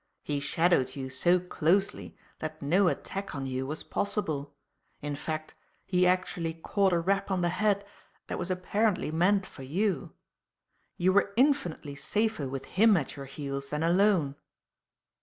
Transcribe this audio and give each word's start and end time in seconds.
He 0.23 0.39
shadowed 0.39 0.95
you 0.95 1.11
so 1.11 1.39
closely 1.39 2.17
that 2.39 2.59
no 2.59 2.87
attack 2.87 3.35
on 3.35 3.45
you 3.45 3.67
was 3.67 3.83
possible; 3.83 4.55
in 4.99 5.13
fact, 5.15 5.53
he 5.85 6.07
actually 6.07 6.55
caught 6.55 6.91
a 6.91 6.99
rap 6.99 7.29
on 7.29 7.41
the 7.43 7.49
head 7.49 7.85
that 8.25 8.39
was 8.39 8.49
apparently 8.49 9.11
meant 9.11 9.45
for 9.45 9.61
you. 9.61 10.13
You 10.97 11.13
were 11.13 11.31
infinitely 11.37 11.93
safer 11.93 12.47
with 12.49 12.65
him 12.65 12.97
at 12.97 13.15
your 13.15 13.25
heels 13.27 13.69
than 13.69 13.83
alone." 13.83 14.37